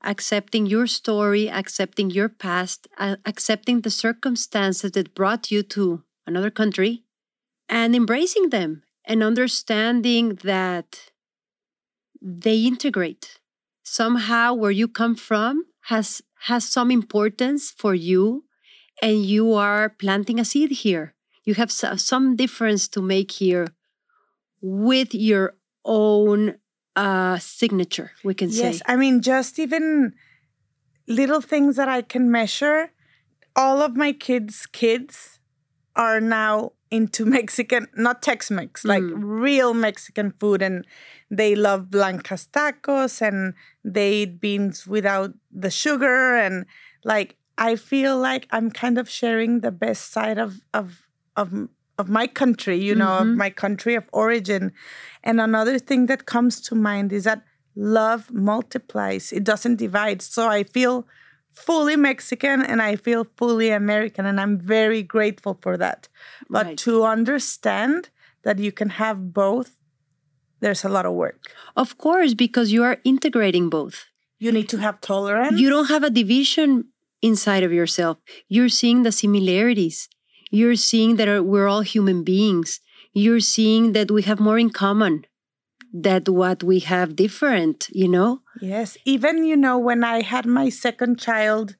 [0.02, 6.50] accepting your story, accepting your past, uh, accepting the circumstances that brought you to another
[6.50, 7.02] country,
[7.68, 11.10] and embracing them and understanding that
[12.20, 13.40] they integrate.
[13.82, 18.44] Somehow, where you come from has has some importance for you,
[19.02, 21.14] and you are planting a seed here.
[21.44, 23.68] You have some difference to make here
[24.60, 26.58] with your own
[26.98, 28.82] uh, signature, we can Yes, say.
[28.86, 30.14] I mean, just even
[31.06, 32.90] little things that I can measure.
[33.54, 35.38] All of my kids' kids
[35.94, 40.60] are now into Mexican, not Tex Mex, like real Mexican food.
[40.60, 40.86] And
[41.30, 46.36] they love Blancas tacos and they eat beans without the sugar.
[46.36, 46.66] And
[47.04, 51.06] like, I feel like I'm kind of sharing the best side of, of,
[51.36, 53.36] of, of my country, you know, of mm-hmm.
[53.36, 54.72] my country of origin.
[55.24, 57.42] And another thing that comes to mind is that
[57.74, 60.22] love multiplies, it doesn't divide.
[60.22, 61.06] So I feel
[61.52, 66.08] fully Mexican and I feel fully American, and I'm very grateful for that.
[66.48, 66.78] But Right.
[66.78, 68.10] to understand
[68.42, 69.76] that you can have both,
[70.60, 71.40] there's a lot of work.
[71.76, 74.06] Of course, because you are integrating both.
[74.38, 75.58] You need to have tolerance.
[75.60, 76.70] You don't have a division
[77.20, 78.18] inside of yourself.
[78.48, 80.08] You're seeing the similarities.
[80.50, 82.80] You're seeing that we're all human beings.
[83.12, 85.24] You're seeing that we have more in common
[85.92, 88.42] that what we have different, you know?
[88.60, 91.76] Yes, even you know when I had my second child,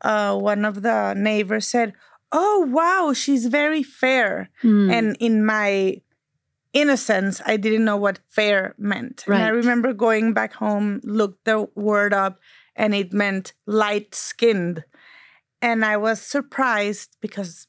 [0.00, 1.92] uh, one of the neighbors said,
[2.32, 4.90] "Oh wow, she's very fair," Hmm.
[4.90, 6.00] and in my
[6.72, 9.24] innocence, I didn't know what fair meant.
[9.26, 12.40] And I remember going back home, looked the word up,
[12.74, 14.84] and it meant light skinned,
[15.62, 17.68] and I was surprised because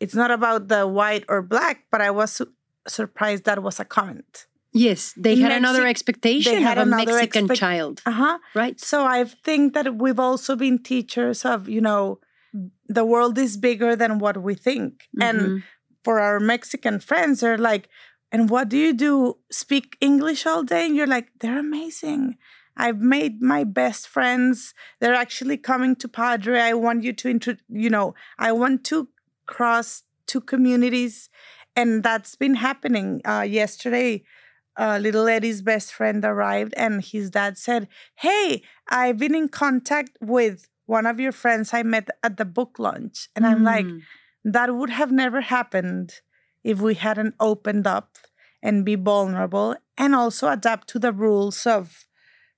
[0.00, 2.52] it's not about the white or black, but I was su-
[2.86, 4.46] surprised that was a comment.
[4.72, 8.38] Yes, they In had another expectation they had of a Mexican expect- child, Uh huh.
[8.54, 8.78] right?
[8.78, 12.20] So I think that we've also been teachers of, you know,
[12.88, 15.08] the world is bigger than what we think.
[15.20, 15.62] And Mhm.
[16.04, 17.88] for our Mexican friends, they're like,
[18.32, 19.38] and what do you do?
[19.50, 20.84] Speak English all day?
[20.86, 22.36] And you're like, they're amazing.
[22.76, 24.74] I've made my best friends.
[25.00, 26.60] They're actually coming to Padre.
[26.60, 29.08] I want you to, intro- you know, I want to
[29.46, 31.28] cross two communities.
[31.74, 33.20] And that's been happening.
[33.24, 34.24] Uh, yesterday,
[34.76, 40.10] uh, little Eddie's best friend arrived, and his dad said, Hey, I've been in contact
[40.20, 43.28] with one of your friends I met at the book launch.
[43.34, 44.02] And I'm like, Mm.
[44.44, 46.20] that would have never happened
[46.62, 48.18] if we hadn't opened up
[48.62, 52.06] and be vulnerable and also adapt to the rules of,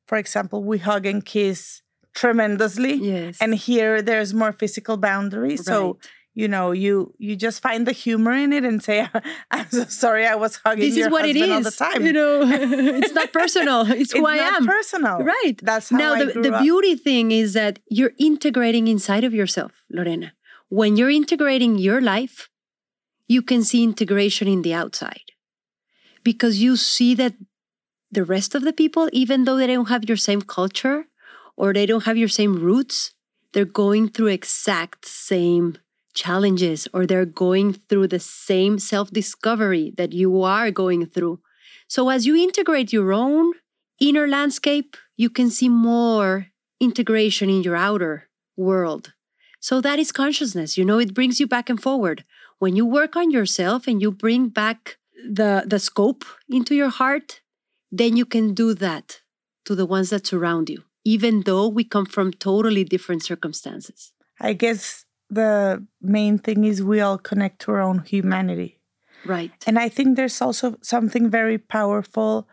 [0.07, 1.83] for example, we hug and kiss
[2.15, 2.95] tremendously.
[2.95, 3.39] Yes.
[3.41, 5.65] And here there's more physical boundaries.
[5.65, 5.97] So, Right.
[6.39, 9.09] You know, you you just find the humor in it and say,
[9.51, 11.51] I'm so sorry I was hugging this your is what it is.
[11.51, 12.07] all the time.
[12.07, 13.81] You know, it's not personal.
[13.91, 14.67] It's who it's I not am.
[14.67, 15.19] personal.
[15.19, 15.57] Right.
[15.61, 16.63] That's how now I the, the up.
[16.63, 20.33] beauty thing is that you're integrating inside of yourself, Lorena.
[20.69, 22.49] When you're integrating your life,
[23.27, 25.27] you can see integration in the outside
[26.23, 27.35] because you see that
[28.13, 31.07] the rest of the people, even though they don't have your same culture
[31.57, 33.13] or they don't have your same roots,
[33.53, 35.77] they're going through exact same
[36.19, 41.41] challenges or they're going through the same self discovery that you are going through.
[41.87, 43.53] So as you integrate your own
[44.01, 46.49] inner landscape, you can see more
[46.81, 49.13] integration in your outer world.
[49.61, 50.77] So that is consciousness.
[50.79, 52.25] You know, it brings you back and forward.
[52.59, 54.99] When you work on yourself and you bring back
[55.39, 57.41] the, the scope into your heart,
[57.91, 59.21] then you can do that
[59.65, 64.13] to the ones that surround you, even though we come from totally different circumstances.
[64.41, 68.81] I guess the main thing is we all connect to our own humanity.
[69.25, 69.53] Right.
[69.67, 72.49] And I think there's also something very powerful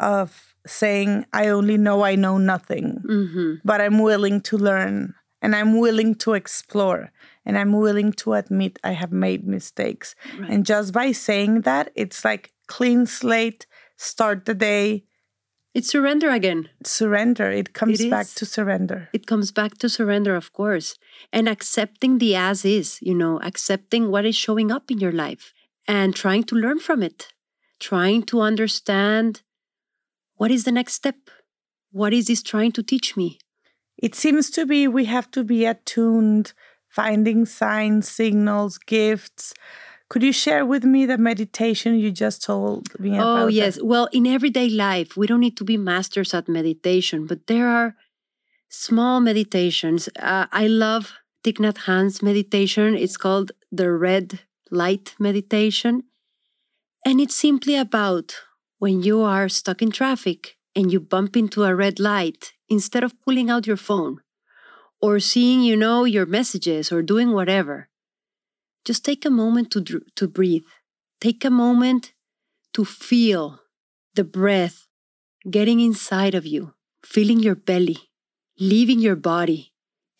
[0.00, 5.54] of saying, I only know I know nothing, hmm but I'm willing to learn and
[5.54, 7.10] I'm willing to explore
[7.44, 10.14] and I'm willing to admit I have made mistakes.
[10.38, 10.50] Right.
[10.50, 15.04] And just by saying that, it's like clean slate, start the day,
[15.74, 16.68] It's surrender again.
[16.84, 17.50] surrender.
[17.50, 19.08] It comes It back to surrender.
[19.12, 20.96] It comes back to surrender, of course,
[21.32, 25.52] and accepting the as is, you know, accepting what is showing up in your life
[25.88, 27.32] and trying to learn from it,
[27.80, 29.42] trying to understand
[30.36, 31.16] what is the next step?
[31.90, 33.38] What is this trying to teach me?
[33.98, 36.52] It seems to be we have to be attuned,
[36.88, 39.54] finding signs, signals, gifts.
[40.10, 43.42] Could you share with me the meditation you just told me about?
[43.42, 43.52] Oh, that?
[43.52, 43.78] yes.
[43.82, 47.96] Well, in everyday life, we don't need to be masters at meditation, but there are
[48.68, 50.08] small meditations.
[50.18, 52.94] Uh, I love Thich Nhat Hanh's meditation.
[52.94, 54.40] It's called the red
[54.70, 56.04] light meditation.
[57.04, 58.34] And it's simply about
[58.78, 63.20] when you are stuck in traffic and you bump into a red light, instead of
[63.22, 64.20] pulling out your phone
[65.00, 67.88] or seeing, you know, your messages or doing whatever,
[68.84, 70.64] just take a moment to, to breathe.
[71.20, 72.12] Take a moment
[72.74, 73.60] to feel
[74.14, 74.86] the breath
[75.50, 76.74] getting inside of you,
[77.04, 78.10] feeling your belly,
[78.58, 79.72] leaving your body,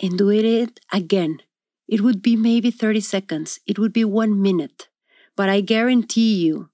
[0.02, 1.40] and doing it again.
[1.88, 4.88] It would be maybe 30 seconds, it would be one minute.
[5.36, 6.70] But I guarantee you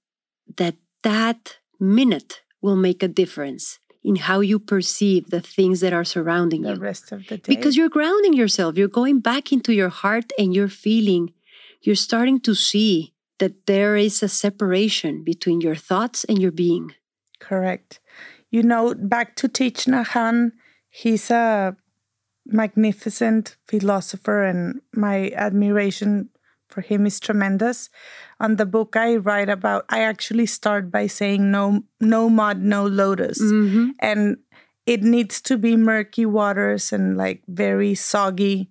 [0.57, 6.03] that that minute will make a difference in how you perceive the things that are
[6.03, 6.75] surrounding The you.
[6.75, 7.55] The rest of the day.
[7.55, 11.33] Because you're grounding yourself, you're going back into your heart and you're feeling,
[11.81, 16.93] you're starting to see that there is a separation between your thoughts and your being.
[17.39, 17.99] Correct.
[18.51, 20.51] You know, back to Thich Nhat
[20.89, 21.75] he's a
[22.45, 26.29] magnificent philosopher, and my admiration
[26.69, 27.89] for him is tremendous.
[28.39, 32.85] On the book I write about, I actually start by saying no, no mud, no
[32.85, 33.91] lotus, mm-hmm.
[33.99, 34.37] and
[34.85, 38.69] it needs to be murky waters and like very soggy,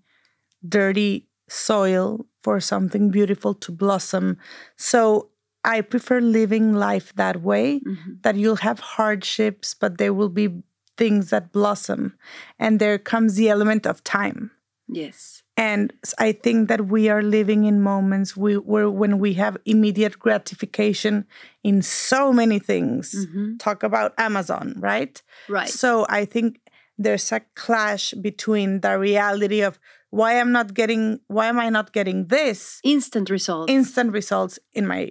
[0.66, 4.38] dirty soil for something beautiful to blossom.
[4.76, 5.30] So
[5.64, 8.12] I prefer living life that way, mm-hmm.
[8.22, 10.62] that you'll have hardships, but there will be
[10.96, 12.14] things that blossom.
[12.58, 14.52] And there comes the element of time.
[14.88, 15.42] Yes.
[15.56, 20.18] And I think that we are living in moments we, where when we have immediate
[20.18, 21.26] gratification
[21.62, 23.14] in so many things.
[23.14, 23.56] Mm-hmm.
[23.58, 25.20] Talk about Amazon, right?
[25.48, 25.68] Right.
[25.68, 26.60] So I think
[26.96, 29.78] there's a clash between the reality of
[30.10, 33.72] why I'm not getting, why am I not getting this Instant results.
[33.72, 35.10] instant results in my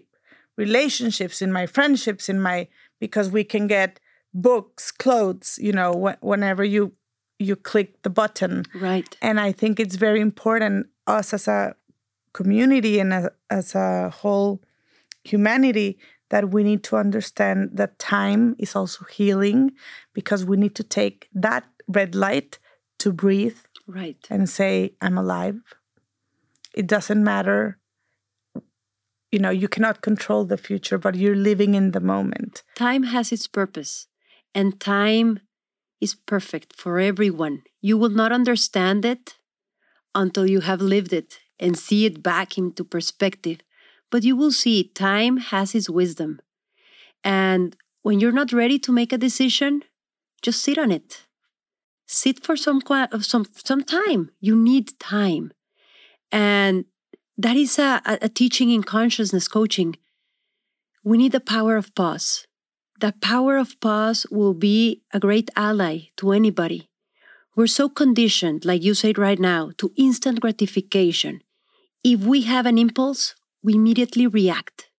[0.57, 2.67] relationships, in my friendships, in my
[2.99, 3.99] because we can get
[4.33, 6.93] books, clothes, you know, wh- whenever you
[7.41, 8.65] you click the button.
[8.75, 9.15] right.
[9.21, 11.73] And I think it's very important us as a
[12.33, 14.61] community and a, as a whole
[15.23, 15.97] humanity
[16.29, 19.71] that we need to understand that time is also healing
[20.13, 22.59] because we need to take that red light
[22.99, 23.57] to breathe
[23.89, 24.23] Right.
[24.29, 25.59] and say, I'm alive.
[26.75, 27.79] It doesn't matter.
[29.31, 32.61] You know, you cannot control the future, but you're living in the moment.
[32.75, 34.07] Time has its purpose,
[34.53, 35.39] and time
[35.99, 37.63] is perfect for everyone.
[37.81, 39.37] You will not understand it
[40.13, 43.57] until you have lived it and see it back into perspective.
[44.11, 46.39] But you will see time has its wisdom.
[47.23, 49.83] And when you're not ready to make a decision,
[50.43, 51.25] just sit on it.
[52.09, 54.31] Sit for some uh, some some time.
[54.41, 55.51] You need time,
[56.31, 56.85] and
[57.37, 59.95] that is a, a teaching in consciousness coaching.
[61.03, 62.45] We need the power of pause.
[62.99, 66.89] The power of pause will be a great ally to anybody.
[67.55, 71.41] We're so conditioned, like you said right now, to instant gratification.
[72.03, 74.89] If we have an impulse, we immediately react.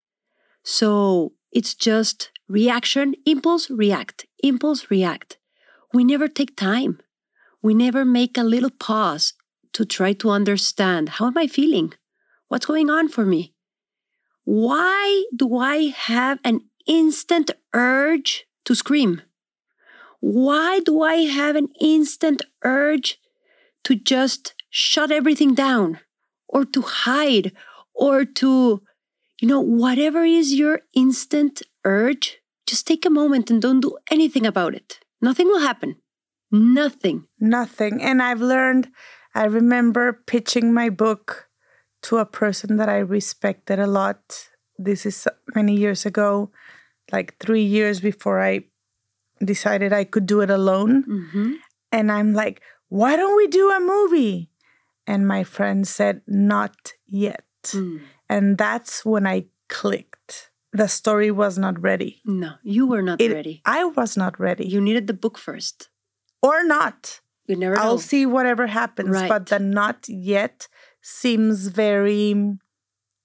[0.63, 5.40] So it's just reaction, impulse, react, impulse, react.
[5.93, 7.01] We never take time.
[7.63, 9.35] We never make a little pause
[9.73, 11.95] to try to understand how am I feeling?
[12.49, 13.55] What's going on for me?
[14.45, 19.23] Why do I have an instant urge to scream?
[20.21, 23.19] Why do I have an instant urge
[23.85, 26.01] to just shut everything down
[26.49, 27.53] or to hide
[27.95, 28.83] or to,
[29.41, 34.47] you know, whatever is your instant urge, just take a moment and don't do anything
[34.47, 35.01] about it.
[35.21, 35.97] Nothing will happen.
[36.51, 37.27] Nothing.
[37.39, 38.03] Nothing.
[38.03, 38.89] And I've learned,
[39.35, 41.49] I remember pitching my book
[42.03, 44.49] to a person that I respected a lot.
[44.79, 46.51] This is many years ago,
[47.13, 48.65] like three years before I
[49.45, 51.05] decided I could do it alone.
[51.05, 51.53] Mm-hmm.
[51.93, 54.51] And I'm like, why don't we do a movie?
[55.07, 57.45] And my friend said, not yet.
[57.67, 58.01] Mm.
[58.29, 60.50] And that's when I clicked.
[60.73, 62.23] The story was not ready.
[62.25, 63.61] No, you were not it, ready.
[63.65, 64.67] I was not ready.
[64.67, 65.89] You needed the book first.
[66.43, 67.21] Or not.
[67.47, 67.77] You never.
[67.79, 69.11] I'll see whatever happens.
[69.11, 69.29] Right.
[69.29, 70.69] But the not yet
[71.03, 72.59] seems very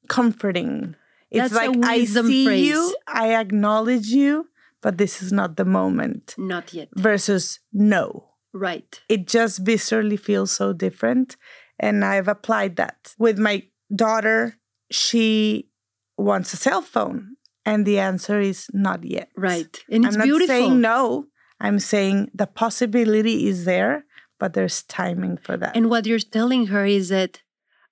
[0.08, 0.96] comforting.
[1.30, 2.68] It's That's like I see phrase.
[2.68, 4.48] you, I acknowledge you,
[4.82, 6.36] but this is not the moment.
[6.38, 6.90] Not yet.
[6.96, 8.30] Versus no.
[8.54, 9.02] Right.
[9.10, 11.36] It just viscerally feels so different.
[11.78, 14.58] And I've applied that with my daughter.
[14.92, 15.70] She
[16.18, 17.35] wants a cell phone.
[17.66, 19.30] And the answer is not yet.
[19.36, 19.76] Right.
[19.90, 20.48] And it's I'm not beautiful.
[20.56, 21.26] saying no.
[21.60, 24.06] I'm saying the possibility is there,
[24.40, 25.76] but there's timing for that.
[25.76, 27.42] And what you're telling her is that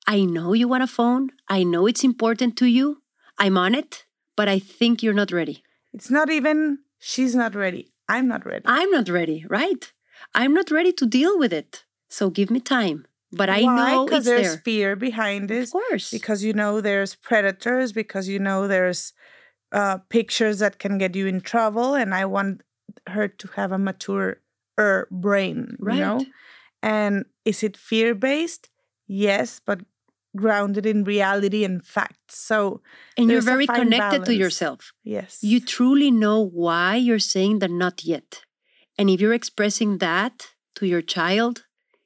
[0.05, 1.29] I know you want a phone.
[1.47, 3.01] I know it's important to you.
[3.39, 4.05] I'm on it,
[4.35, 5.63] but I think you're not ready.
[5.93, 7.93] It's not even she's not ready.
[8.09, 8.63] I'm not ready.
[8.65, 9.91] I'm not ready, right?
[10.35, 11.85] I'm not ready to deal with it.
[12.09, 13.07] So give me time.
[13.31, 13.75] But I Why?
[13.75, 14.57] know because there's there.
[14.57, 15.63] fear behind it.
[15.63, 16.11] Of course.
[16.11, 19.13] Because you know there's predators, because you know there's
[19.73, 21.95] uh, pictures that can get you in trouble.
[21.95, 22.61] And I want
[23.07, 24.37] her to have a mature
[24.79, 25.95] er, brain, right.
[25.95, 26.25] you know?
[26.81, 28.69] And is it fear based?
[29.07, 29.81] Yes, but
[30.35, 32.37] grounded in reality and facts.
[32.37, 32.81] So
[33.17, 34.27] and you're very connected balance.
[34.27, 34.93] to yourself.
[35.03, 35.39] Yes.
[35.41, 38.41] You truly know why you're saying that not yet.
[38.97, 41.65] And if you're expressing that to your child,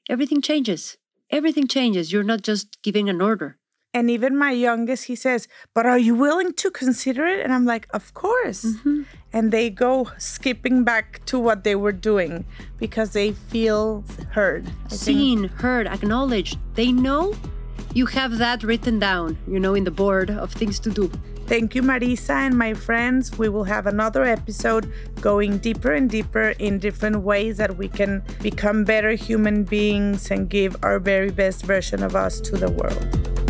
[0.09, 0.97] everything changes.
[1.29, 2.11] Everything changes.
[2.11, 3.57] You're not just giving an order.
[3.97, 7.39] And even my youngest, he says, But are you willing to consider it?
[7.43, 8.63] And I'm like, Of course.
[8.63, 9.01] Mm-hmm.
[9.33, 12.45] And they go skipping back to what they were doing
[12.77, 14.69] because they feel heard.
[14.85, 15.51] I Seen, think.
[15.53, 16.59] heard, acknowledged.
[16.75, 17.33] They know
[17.95, 21.09] you have that written down, you know, in the board of things to do.
[21.47, 23.35] Thank you, Marisa and my friends.
[23.39, 28.21] We will have another episode going deeper and deeper in different ways that we can
[28.43, 33.46] become better human beings and give our very best version of us to the world.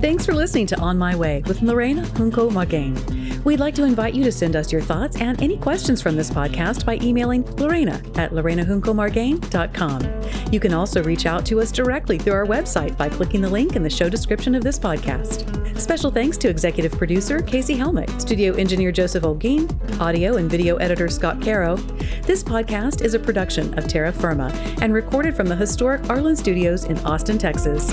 [0.00, 3.44] Thanks for listening to On My Way with Lorena Junco Margain.
[3.44, 6.30] We'd like to invite you to send us your thoughts and any questions from this
[6.30, 10.50] podcast by emailing Lorena at lorenajuncomargain.com.
[10.50, 13.76] You can also reach out to us directly through our website by clicking the link
[13.76, 15.78] in the show description of this podcast.
[15.78, 21.08] Special thanks to executive producer Casey Helmick, studio engineer Joseph Olguin, audio and video editor
[21.08, 21.76] Scott Caro.
[22.22, 26.84] This podcast is a production of Terra Firma and recorded from the historic Arlyn Studios
[26.84, 27.92] in Austin, Texas.